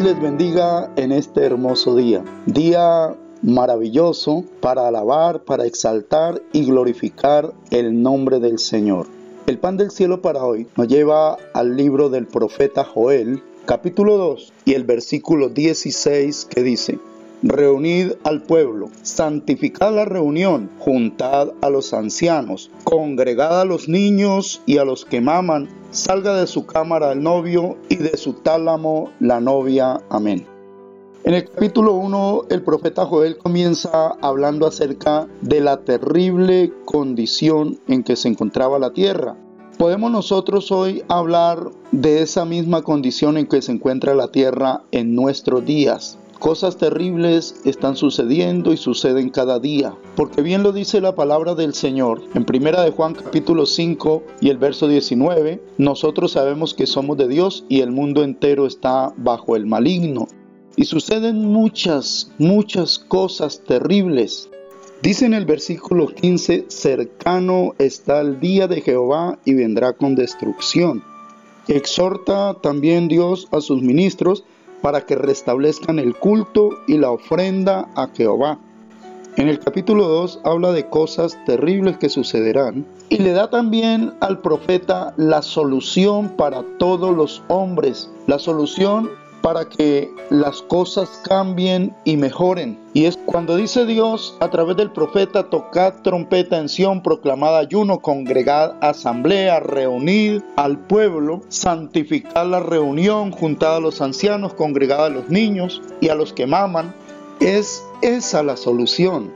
les 0.00 0.20
bendiga 0.20 0.90
en 0.96 1.10
este 1.10 1.44
hermoso 1.44 1.96
día. 1.96 2.22
Día 2.46 3.14
maravilloso 3.42 4.44
para 4.60 4.86
alabar, 4.86 5.42
para 5.42 5.66
exaltar 5.66 6.40
y 6.52 6.64
glorificar 6.64 7.52
el 7.70 8.02
nombre 8.02 8.38
del 8.38 8.60
Señor. 8.60 9.08
El 9.46 9.58
pan 9.58 9.76
del 9.76 9.90
cielo 9.90 10.22
para 10.22 10.44
hoy 10.44 10.68
nos 10.76 10.86
lleva 10.86 11.38
al 11.54 11.76
libro 11.76 12.08
del 12.08 12.28
profeta 12.28 12.84
Joel, 12.84 13.42
capítulo 13.66 14.16
2 14.16 14.52
y 14.64 14.74
el 14.74 14.84
versículo 14.84 15.48
16 15.48 16.44
que 16.44 16.62
dice, 16.62 16.98
Reunid 17.44 18.12
al 18.22 18.42
pueblo, 18.42 18.90
santificad 19.02 19.92
la 19.92 20.04
reunión, 20.04 20.70
juntad 20.78 21.48
a 21.60 21.70
los 21.70 21.92
ancianos, 21.92 22.70
congregad 22.84 23.60
a 23.60 23.64
los 23.64 23.88
niños 23.88 24.62
y 24.64 24.78
a 24.78 24.84
los 24.84 25.04
que 25.04 25.20
maman, 25.20 25.68
salga 25.90 26.36
de 26.36 26.46
su 26.46 26.66
cámara 26.66 27.10
el 27.10 27.20
novio 27.20 27.78
y 27.88 27.96
de 27.96 28.16
su 28.16 28.34
tálamo 28.34 29.10
la 29.18 29.40
novia. 29.40 30.00
Amén. 30.08 30.46
En 31.24 31.34
el 31.34 31.50
capítulo 31.50 31.94
1 31.94 32.44
el 32.48 32.62
profeta 32.62 33.06
Joel 33.06 33.36
comienza 33.38 34.12
hablando 34.20 34.64
acerca 34.68 35.26
de 35.40 35.60
la 35.60 35.78
terrible 35.78 36.72
condición 36.84 37.80
en 37.88 38.04
que 38.04 38.14
se 38.14 38.28
encontraba 38.28 38.78
la 38.78 38.92
tierra. 38.92 39.36
Podemos 39.78 40.12
nosotros 40.12 40.70
hoy 40.70 41.02
hablar 41.08 41.70
de 41.90 42.22
esa 42.22 42.44
misma 42.44 42.82
condición 42.82 43.36
en 43.36 43.48
que 43.48 43.62
se 43.62 43.72
encuentra 43.72 44.14
la 44.14 44.28
tierra 44.28 44.82
en 44.92 45.16
nuestros 45.16 45.64
días. 45.64 46.18
Cosas 46.42 46.76
terribles 46.76 47.54
están 47.64 47.94
sucediendo 47.94 48.72
y 48.72 48.76
suceden 48.76 49.30
cada 49.30 49.60
día, 49.60 49.94
porque 50.16 50.42
bien 50.42 50.64
lo 50.64 50.72
dice 50.72 51.00
la 51.00 51.14
palabra 51.14 51.54
del 51.54 51.72
Señor. 51.72 52.20
En 52.34 52.44
primera 52.44 52.82
de 52.82 52.90
Juan 52.90 53.14
capítulo 53.14 53.64
5 53.64 54.24
y 54.40 54.48
el 54.48 54.58
verso 54.58 54.88
19, 54.88 55.62
nosotros 55.78 56.32
sabemos 56.32 56.74
que 56.74 56.88
somos 56.88 57.16
de 57.16 57.28
Dios 57.28 57.64
y 57.68 57.80
el 57.80 57.92
mundo 57.92 58.24
entero 58.24 58.66
está 58.66 59.14
bajo 59.18 59.54
el 59.54 59.66
maligno. 59.66 60.26
Y 60.74 60.86
suceden 60.86 61.46
muchas, 61.46 62.32
muchas 62.38 62.98
cosas 62.98 63.62
terribles. 63.62 64.50
Dice 65.00 65.26
en 65.26 65.34
el 65.34 65.46
versículo 65.46 66.08
15, 66.08 66.64
cercano 66.66 67.74
está 67.78 68.20
el 68.20 68.40
día 68.40 68.66
de 68.66 68.80
Jehová 68.80 69.38
y 69.44 69.54
vendrá 69.54 69.92
con 69.92 70.16
destrucción. 70.16 71.04
Exhorta 71.68 72.54
también 72.60 73.06
Dios 73.06 73.46
a 73.52 73.60
sus 73.60 73.80
ministros 73.80 74.42
para 74.82 75.02
que 75.02 75.14
restablezcan 75.14 75.98
el 75.98 76.14
culto 76.14 76.70
y 76.86 76.98
la 76.98 77.10
ofrenda 77.10 77.88
a 77.94 78.08
Jehová. 78.08 78.58
En 79.36 79.48
el 79.48 79.58
capítulo 79.60 80.08
2 80.08 80.40
habla 80.44 80.72
de 80.72 80.90
cosas 80.90 81.38
terribles 81.46 81.96
que 81.96 82.10
sucederán 82.10 82.84
y 83.08 83.16
le 83.16 83.32
da 83.32 83.48
también 83.48 84.12
al 84.20 84.40
profeta 84.40 85.14
la 85.16 85.40
solución 85.40 86.36
para 86.36 86.62
todos 86.78 87.16
los 87.16 87.42
hombres, 87.48 88.10
la 88.26 88.38
solución 88.38 89.08
para 89.42 89.68
que 89.68 90.10
las 90.30 90.62
cosas 90.62 91.20
cambien 91.24 91.94
y 92.04 92.16
mejoren. 92.16 92.78
Y 92.94 93.04
es 93.06 93.18
cuando 93.26 93.56
dice 93.56 93.84
Dios 93.84 94.36
a 94.40 94.48
través 94.48 94.76
del 94.76 94.92
profeta, 94.92 95.50
tocad 95.50 95.94
trompeta 96.02 96.58
en 96.58 96.68
Sión, 96.68 97.02
proclamad 97.02 97.58
ayuno, 97.58 97.98
congregad 97.98 98.76
asamblea, 98.80 99.60
reunid 99.60 100.42
al 100.56 100.78
pueblo, 100.78 101.42
santificad 101.48 102.46
la 102.46 102.60
reunión, 102.60 103.32
juntad 103.32 103.76
a 103.76 103.80
los 103.80 104.00
ancianos, 104.00 104.54
congregad 104.54 105.06
a 105.06 105.10
los 105.10 105.28
niños 105.28 105.82
y 106.00 106.08
a 106.08 106.14
los 106.14 106.32
que 106.32 106.46
maman. 106.46 106.94
Es 107.40 107.84
esa 108.02 108.42
la 108.42 108.56
solución. 108.56 109.32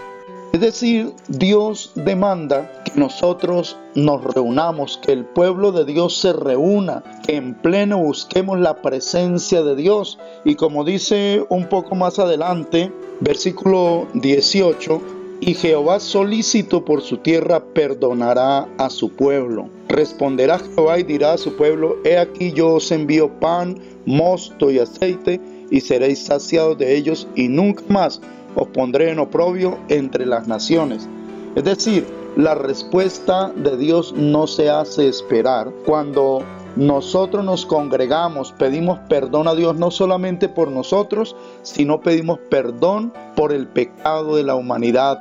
Es 0.56 0.62
decir, 0.62 1.12
Dios 1.28 1.92
demanda 1.96 2.82
que 2.82 2.98
nosotros 2.98 3.76
nos 3.94 4.24
reunamos, 4.24 4.98
que 5.04 5.12
el 5.12 5.26
pueblo 5.26 5.70
de 5.70 5.84
Dios 5.84 6.16
se 6.16 6.32
reúna, 6.32 7.04
que 7.26 7.36
en 7.36 7.52
pleno 7.52 7.98
busquemos 7.98 8.58
la 8.58 8.80
presencia 8.80 9.62
de 9.62 9.76
Dios. 9.76 10.18
Y 10.46 10.54
como 10.54 10.82
dice 10.82 11.44
un 11.50 11.66
poco 11.68 11.94
más 11.94 12.18
adelante, 12.18 12.90
versículo 13.20 14.06
18, 14.14 15.02
y 15.40 15.52
Jehová 15.52 16.00
solícito 16.00 16.86
por 16.86 17.02
su 17.02 17.18
tierra 17.18 17.62
perdonará 17.74 18.66
a 18.78 18.88
su 18.88 19.10
pueblo. 19.10 19.68
Responderá 19.88 20.58
Jehová 20.58 20.98
y 20.98 21.02
dirá 21.02 21.34
a 21.34 21.38
su 21.38 21.54
pueblo, 21.54 21.98
he 22.02 22.16
aquí 22.16 22.52
yo 22.52 22.76
os 22.76 22.90
envío 22.92 23.28
pan, 23.40 23.78
mosto 24.06 24.70
y 24.70 24.78
aceite, 24.78 25.40
y 25.70 25.80
seréis 25.80 26.24
saciados 26.24 26.78
de 26.78 26.96
ellos, 26.96 27.28
y 27.34 27.48
nunca 27.48 27.82
más 27.88 28.20
os 28.54 28.68
pondré 28.68 29.10
en 29.10 29.18
oprobio 29.18 29.78
entre 29.88 30.24
las 30.24 30.48
naciones. 30.48 31.08
Es 31.54 31.64
decir, 31.64 32.06
la 32.36 32.54
respuesta 32.54 33.50
de 33.54 33.76
Dios 33.76 34.12
no 34.14 34.46
se 34.46 34.68
hace 34.68 35.08
esperar. 35.08 35.72
Cuando 35.84 36.42
nosotros 36.76 37.44
nos 37.44 37.64
congregamos, 37.64 38.52
pedimos 38.52 38.98
perdón 39.08 39.48
a 39.48 39.54
Dios 39.54 39.76
no 39.76 39.90
solamente 39.90 40.48
por 40.48 40.70
nosotros, 40.70 41.34
sino 41.62 42.02
pedimos 42.02 42.38
perdón 42.50 43.12
por 43.34 43.52
el 43.52 43.66
pecado 43.66 44.36
de 44.36 44.42
la 44.42 44.54
humanidad, 44.54 45.18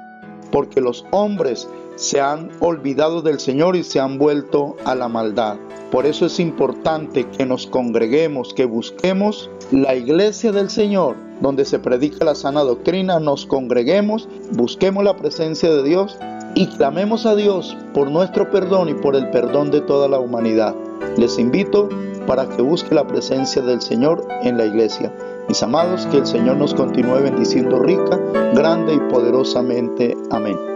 porque 0.51 0.81
los 0.81 1.05
hombres 1.11 1.69
se 1.95 2.19
han 2.19 2.51
olvidado 2.59 3.21
del 3.21 3.39
Señor 3.39 3.77
y 3.77 3.83
se 3.83 4.01
han 4.01 4.17
vuelto 4.17 4.75
a 4.83 4.95
la 4.95 5.07
maldad. 5.07 5.55
Por 5.95 6.05
eso 6.05 6.25
es 6.25 6.41
importante 6.41 7.25
que 7.25 7.45
nos 7.45 7.67
congreguemos, 7.67 8.53
que 8.53 8.65
busquemos 8.65 9.49
la 9.71 9.95
iglesia 9.95 10.51
del 10.51 10.69
Señor, 10.69 11.15
donde 11.39 11.63
se 11.63 11.79
predica 11.79 12.25
la 12.25 12.35
sana 12.35 12.63
doctrina, 12.63 13.21
nos 13.21 13.45
congreguemos, 13.45 14.27
busquemos 14.51 15.05
la 15.05 15.15
presencia 15.15 15.73
de 15.73 15.83
Dios 15.83 16.17
y 16.53 16.67
clamemos 16.67 17.25
a 17.25 17.33
Dios 17.33 17.77
por 17.93 18.11
nuestro 18.11 18.51
perdón 18.51 18.89
y 18.89 18.93
por 18.93 19.15
el 19.15 19.29
perdón 19.29 19.71
de 19.71 19.79
toda 19.79 20.09
la 20.09 20.19
humanidad. 20.19 20.75
Les 21.15 21.39
invito 21.39 21.87
para 22.27 22.45
que 22.49 22.61
busque 22.61 22.93
la 22.93 23.07
presencia 23.07 23.61
del 23.61 23.81
Señor 23.81 24.27
en 24.43 24.57
la 24.57 24.65
iglesia. 24.65 25.15
Mis 25.47 25.63
amados, 25.63 26.05
que 26.07 26.17
el 26.17 26.27
Señor 26.27 26.57
nos 26.57 26.73
continúe 26.73 27.21
bendiciendo 27.21 27.79
rica, 27.79 28.19
grande 28.53 28.95
y 28.95 28.99
poderosamente. 29.09 30.13
Amén. 30.29 30.74